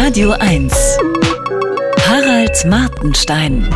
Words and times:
Radio 0.00 0.30
1. 0.30 0.72
Harald 2.06 2.64
Martenstein. 2.66 3.68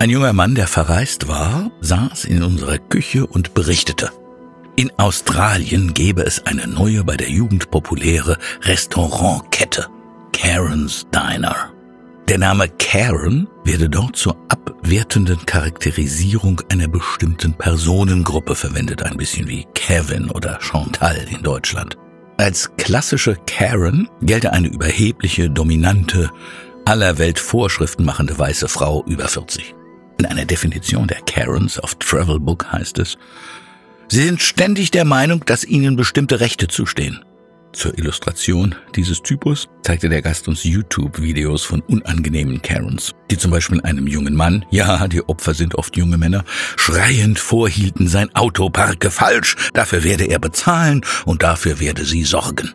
Ein 0.00 0.10
junger 0.10 0.32
Mann, 0.32 0.56
der 0.56 0.66
verreist 0.66 1.28
war, 1.28 1.70
saß 1.80 2.24
in 2.24 2.42
unserer 2.42 2.78
Küche 2.78 3.28
und 3.28 3.54
berichtete. 3.54 4.10
In 4.74 4.90
Australien 4.98 5.94
gäbe 5.94 6.22
es 6.22 6.44
eine 6.44 6.66
neue, 6.66 7.04
bei 7.04 7.16
der 7.16 7.30
Jugend 7.30 7.70
populäre 7.70 8.38
Restaurantkette. 8.62 9.86
Karen's 10.32 11.06
Diner. 11.14 11.70
Der 12.28 12.38
Name 12.38 12.68
Karen 12.68 13.46
werde 13.62 13.88
dort 13.88 14.16
zur 14.16 14.36
abwertenden 14.48 15.46
Charakterisierung 15.46 16.60
einer 16.70 16.88
bestimmten 16.88 17.54
Personengruppe 17.54 18.56
verwendet, 18.56 19.00
ein 19.04 19.16
bisschen 19.16 19.46
wie 19.46 19.64
Kevin 19.74 20.28
oder 20.28 20.58
Chantal 20.60 21.24
in 21.30 21.44
Deutschland. 21.44 21.96
Als 22.38 22.70
klassische 22.76 23.36
Karen 23.48 24.08
gelte 24.22 24.52
eine 24.52 24.68
überhebliche, 24.68 25.50
dominante, 25.50 26.30
aller 26.84 27.18
Welt 27.18 27.40
Vorschriften 27.40 28.04
machende 28.04 28.38
weiße 28.38 28.68
Frau 28.68 29.04
über 29.06 29.26
40. 29.26 29.74
In 30.20 30.26
einer 30.26 30.44
Definition 30.44 31.08
der 31.08 31.20
Karens 31.22 31.80
auf 31.80 31.96
Travelbook 31.96 32.70
heißt 32.70 33.00
es, 33.00 33.18
sie 34.06 34.22
sind 34.22 34.40
ständig 34.40 34.92
der 34.92 35.04
Meinung, 35.04 35.44
dass 35.46 35.64
ihnen 35.64 35.96
bestimmte 35.96 36.38
Rechte 36.38 36.68
zustehen. 36.68 37.24
Zur 37.72 37.96
Illustration 37.98 38.74
dieses 38.96 39.22
Typus 39.22 39.68
zeigte 39.82 40.08
der 40.08 40.22
Gast 40.22 40.48
uns 40.48 40.64
YouTube-Videos 40.64 41.64
von 41.64 41.80
unangenehmen 41.82 42.62
Karens, 42.62 43.14
die 43.30 43.36
zum 43.36 43.50
Beispiel 43.50 43.80
einem 43.82 44.06
jungen 44.06 44.34
Mann, 44.34 44.64
ja, 44.70 45.06
die 45.06 45.22
Opfer 45.28 45.54
sind 45.54 45.74
oft 45.74 45.96
junge 45.96 46.16
Männer, 46.16 46.44
schreiend 46.76 47.38
vorhielten, 47.38 48.08
sein 48.08 48.34
Auto 48.34 48.70
parke 48.70 49.10
falsch, 49.10 49.56
dafür 49.74 50.02
werde 50.02 50.24
er 50.24 50.38
bezahlen 50.38 51.02
und 51.26 51.42
dafür 51.42 51.78
werde 51.78 52.04
sie 52.04 52.24
sorgen. 52.24 52.74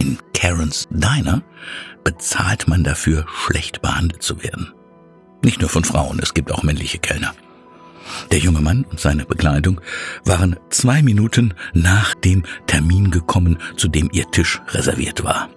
In 0.00 0.18
Karens 0.32 0.88
Diner 0.90 1.42
bezahlt 2.02 2.66
man 2.66 2.84
dafür, 2.84 3.26
schlecht 3.46 3.82
behandelt 3.82 4.22
zu 4.22 4.42
werden. 4.42 4.72
Nicht 5.44 5.60
nur 5.60 5.68
von 5.68 5.84
Frauen, 5.84 6.18
es 6.22 6.34
gibt 6.34 6.50
auch 6.50 6.62
männliche 6.62 6.98
Kellner. 6.98 7.34
Der 8.30 8.38
junge 8.38 8.60
Mann 8.60 8.84
und 8.90 9.00
seine 9.00 9.24
Bekleidung 9.24 9.80
waren 10.24 10.56
zwei 10.70 11.02
Minuten 11.02 11.54
nach 11.72 12.14
dem 12.14 12.44
Termin 12.66 13.10
gekommen, 13.10 13.58
zu 13.76 13.88
dem 13.88 14.10
ihr 14.12 14.30
Tisch 14.30 14.60
reserviert 14.68 15.24
war. 15.24 15.48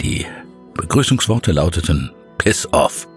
Die 0.00 0.26
Begrüßungsworte 0.74 1.52
lauteten 1.52 2.10
Piss 2.38 2.68
off. 2.72 3.08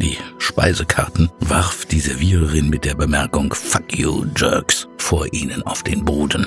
Die 0.00 0.16
Speisekarten 0.38 1.30
warf 1.40 1.84
die 1.84 1.98
Serviererin 1.98 2.68
mit 2.68 2.84
der 2.84 2.94
Bemerkung 2.94 3.52
Fuck 3.52 3.98
you, 3.98 4.24
Jerks 4.36 4.88
vor 4.96 5.26
ihnen 5.32 5.62
auf 5.62 5.82
den 5.82 6.04
Boden. 6.04 6.46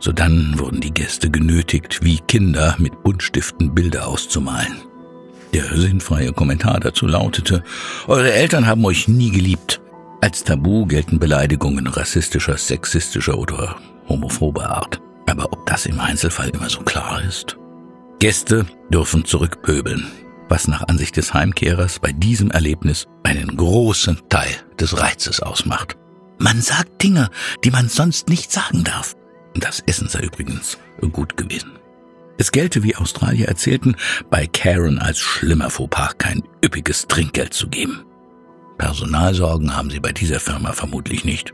Sodann 0.00 0.58
wurden 0.58 0.80
die 0.80 0.92
Gäste 0.92 1.30
genötigt, 1.30 2.00
wie 2.02 2.18
Kinder 2.18 2.74
mit 2.78 3.02
Buntstiften 3.02 3.74
Bilder 3.74 4.06
auszumalen. 4.06 4.78
Der 5.54 5.64
sinnfreie 5.76 6.32
Kommentar 6.32 6.78
dazu 6.80 7.06
lautete, 7.06 7.62
Eure 8.06 8.32
Eltern 8.32 8.66
haben 8.66 8.84
euch 8.84 9.08
nie 9.08 9.30
geliebt. 9.30 9.80
Als 10.20 10.42
Tabu 10.42 10.84
gelten 10.84 11.20
Beleidigungen 11.20 11.86
rassistischer, 11.86 12.56
sexistischer 12.56 13.38
oder 13.38 13.76
homophober 14.08 14.68
Art. 14.68 15.00
Aber 15.26 15.52
ob 15.52 15.64
das 15.66 15.86
im 15.86 16.00
Einzelfall 16.00 16.48
immer 16.48 16.68
so 16.68 16.80
klar 16.80 17.22
ist? 17.22 17.56
Gäste 18.18 18.66
dürfen 18.92 19.24
zurückpöbeln, 19.24 20.10
was 20.48 20.66
nach 20.66 20.88
Ansicht 20.88 21.16
des 21.16 21.34
Heimkehrers 21.34 22.00
bei 22.00 22.10
diesem 22.10 22.50
Erlebnis 22.50 23.06
einen 23.22 23.56
großen 23.56 24.20
Teil 24.28 24.50
des 24.80 25.00
Reizes 25.00 25.40
ausmacht. 25.40 25.96
Man 26.38 26.62
sagt 26.62 27.00
Dinge, 27.02 27.30
die 27.62 27.70
man 27.70 27.88
sonst 27.88 28.28
nicht 28.28 28.50
sagen 28.50 28.82
darf. 28.82 29.14
Das 29.54 29.80
Essen 29.86 30.08
sei 30.08 30.20
übrigens 30.20 30.78
gut 31.12 31.36
gewesen. 31.36 31.78
Es 32.38 32.50
gelte, 32.50 32.82
wie 32.82 32.96
Australier 32.96 33.46
erzählten, 33.48 33.96
bei 34.30 34.46
Karen 34.46 34.98
als 34.98 35.18
schlimmer 35.18 35.70
Fauxpas 35.70 36.18
kein 36.18 36.42
üppiges 36.64 37.06
Trinkgeld 37.06 37.54
zu 37.54 37.68
geben. 37.68 38.04
Personalsorgen 38.78 39.76
haben 39.76 39.90
sie 39.90 40.00
bei 40.00 40.12
dieser 40.12 40.40
Firma 40.40 40.72
vermutlich 40.72 41.24
nicht. 41.24 41.52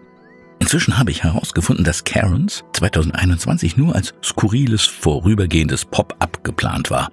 Inzwischen 0.61 0.99
habe 0.99 1.11
ich 1.11 1.25
herausgefunden, 1.25 1.85
dass 1.85 2.05
Karens 2.05 2.65
2021 2.75 3.77
nur 3.77 3.95
als 3.95 4.15
skurriles, 4.23 4.83
vorübergehendes 4.87 5.85
Pop-up 5.85 6.45
geplant 6.45 6.91
war. 6.91 7.11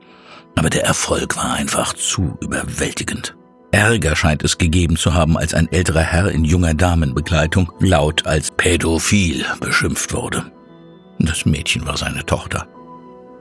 Aber 0.56 0.70
der 0.70 0.84
Erfolg 0.84 1.38
war 1.38 1.54
einfach 1.54 1.94
zu 1.94 2.38
überwältigend. 2.42 3.36
Ärger 3.72 4.16
scheint 4.16 4.44
es 4.44 4.58
gegeben 4.58 4.98
zu 4.98 5.14
haben, 5.14 5.38
als 5.38 5.54
ein 5.54 5.72
älterer 5.72 6.02
Herr 6.02 6.30
in 6.30 6.44
junger 6.44 6.74
Damenbegleitung 6.74 7.72
laut 7.80 8.26
als 8.26 8.50
pädophil 8.56 9.46
beschimpft 9.62 10.14
wurde. 10.14 10.52
Das 11.20 11.46
Mädchen 11.46 11.86
war 11.86 11.98
seine 11.98 12.26
Tochter. 12.26 12.68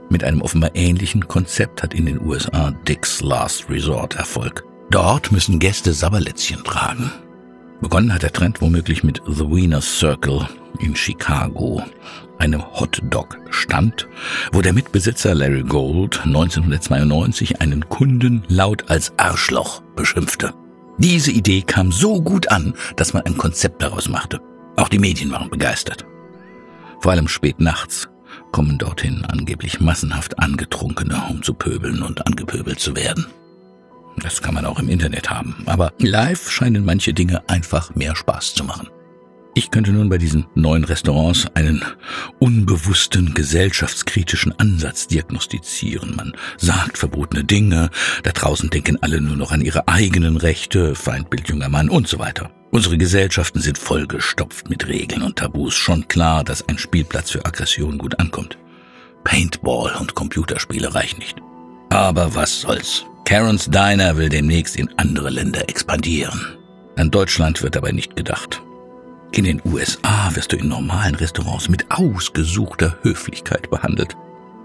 Mit 0.09 0.25
einem 0.25 0.43
offenbar 0.43 0.71
ähnlichen 0.75 1.27
Konzept 1.27 1.83
hat 1.83 1.95
in 1.95 2.07
den 2.07 2.21
USA 2.21 2.73
Dick's 2.87 3.21
Last 3.23 3.69
Resort 3.69 4.17
Erfolg. 4.17 4.65
Dort 4.91 5.31
müssen 5.31 5.61
Gäste 5.61 5.93
Sabberlätzchen 5.93 6.65
tragen. 6.65 7.13
Begonnen 7.81 8.13
hat 8.13 8.25
der 8.25 8.33
Trend 8.33 8.61
womöglich 8.61 9.05
mit 9.05 9.23
The 9.25 9.45
Wiener's 9.45 9.99
Circle 9.99 10.49
in 10.81 10.97
Chicago, 10.97 11.83
einem 12.39 12.63
Hotdog-Stand, 12.63 14.09
wo 14.53 14.61
der 14.61 14.73
Mitbesitzer 14.73 15.35
Larry 15.35 15.63
Gold 15.63 16.21
1992 16.25 17.61
einen 17.61 17.89
Kunden 17.89 18.43
laut 18.49 18.91
als 18.91 19.13
Arschloch 19.17 19.81
beschimpfte. 19.95 20.53
Diese 20.99 21.31
Idee 21.31 21.63
kam 21.63 21.93
so 21.93 22.21
gut 22.21 22.51
an, 22.51 22.75
dass 22.97 23.15
man 23.15 23.25
ein 23.27 23.37
Konzept 23.37 23.83
daraus 23.83 24.09
machte. 24.09 24.41
Auch 24.77 24.89
die 24.89 24.99
Medien 24.99 25.31
waren 25.31 25.51
begeistert. 25.51 26.05
Vor 27.01 27.13
allem 27.13 27.29
spät 27.29 27.61
nachts 27.61 28.09
kommen 28.53 28.77
dorthin 28.77 29.25
angeblich 29.25 29.81
massenhaft 29.81 30.39
Angetrunkene, 30.39 31.23
um 31.31 31.43
zu 31.43 31.55
pöbeln 31.55 32.03
und 32.03 32.27
angepöbelt 32.27 32.81
zu 32.81 32.97
werden. 32.97 33.27
Das 34.17 34.43
kann 34.43 34.55
man 34.55 34.67
auch 34.67 34.79
im 34.79 34.89
Internet 34.89 35.31
haben. 35.31 35.63
Aber 35.67 35.93
live 35.99 36.51
scheinen 36.51 36.85
manche 36.85 37.15
Dinge 37.15 37.49
einfach 37.49 37.95
mehr 37.95 38.17
Spaß 38.17 38.55
zu 38.55 38.65
machen. 38.65 38.89
Ich 39.55 39.71
könnte 39.71 39.91
nun 39.91 40.09
bei 40.09 40.19
diesen 40.19 40.47
neuen 40.55 40.85
Restaurants 40.85 41.49
einen 41.55 41.85
unbewussten 42.39 43.35
gesellschaftskritischen 43.35 44.57
Ansatz 44.59 45.09
diagnostizieren. 45.09 46.15
Man 46.15 46.33
sagt 46.57 46.99
verbotene 46.99 47.45
Dinge, 47.45 47.91
da 48.23 48.31
draußen 48.31 48.71
denken 48.71 48.99
alle 49.03 49.21
nur 49.21 49.37
noch 49.37 49.51
an 49.51 49.61
ihre 49.61 49.89
eigenen 49.89 50.37
Rechte, 50.37 50.95
Feindbild 50.95 51.49
junger 51.49 51.69
Mann 51.69 51.91
und 51.91 52.07
so 52.07 52.21
weiter. 52.21 52.51
Unsere 52.71 52.97
Gesellschaften 52.97 53.61
sind 53.61 53.77
vollgestopft 53.77 54.71
mit 54.71 54.87
Regeln 54.87 55.23
und 55.23 55.37
Tabus. 55.37 55.75
Schon 55.75 56.07
klar, 56.07 56.45
dass 56.45 56.67
ein 56.69 56.79
Spielplatz 56.79 57.33
für 57.33 57.45
Aggression 57.45 57.99
gut 57.99 58.21
ankommt. 58.21 58.57
Paintball 59.25 59.97
und 59.99 60.15
Computerspiele 60.15 60.95
reichen 60.95 61.19
nicht. 61.19 61.39
Aber 61.91 62.37
was 62.37 62.61
soll's? 62.61 63.05
Karens 63.31 63.67
Diner 63.67 64.17
will 64.17 64.29
demnächst 64.29 64.75
in 64.75 64.91
andere 64.97 65.31
Länder 65.31 65.69
expandieren. 65.69 66.59
An 66.97 67.13
Deutschland 67.13 67.63
wird 67.63 67.77
dabei 67.77 67.93
nicht 67.93 68.17
gedacht. 68.17 68.61
In 69.31 69.45
den 69.45 69.63
USA 69.65 70.35
wirst 70.35 70.51
du 70.51 70.57
in 70.57 70.67
normalen 70.67 71.15
Restaurants 71.15 71.69
mit 71.69 71.89
ausgesuchter 71.93 72.97
Höflichkeit 73.03 73.71
behandelt. 73.71 74.17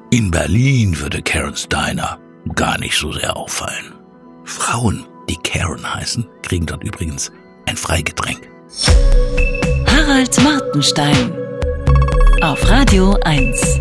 In 0.09 0.31
Berlin 0.31 1.00
würde 1.00 1.22
Karens 1.22 1.70
Diner 1.70 2.18
gar 2.56 2.80
nicht 2.80 2.98
so 2.98 3.12
sehr 3.12 3.38
auffallen. 3.38 3.94
Frauen, 4.46 5.06
die 5.30 5.38
Karen 5.44 5.94
heißen, 5.94 6.28
kriegen 6.42 6.66
dort 6.66 6.84
übrigens 6.84 7.32
ein 7.68 7.78
Freigetränk. 7.78 8.50
Harald 9.86 10.44
Martenstein 10.44 11.32
auf 12.42 12.68
Radio 12.68 13.16
1. 13.26 13.80